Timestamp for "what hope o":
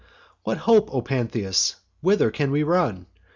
0.43-1.03